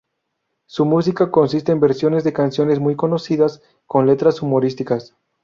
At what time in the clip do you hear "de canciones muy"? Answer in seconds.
2.23-2.95